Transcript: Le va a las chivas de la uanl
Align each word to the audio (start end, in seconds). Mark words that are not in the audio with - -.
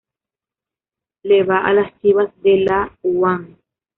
Le 1.21 1.43
va 1.43 1.59
a 1.63 1.73
las 1.73 1.93
chivas 2.01 2.31
de 2.41 2.61
la 2.65 2.91
uanl 3.03 3.55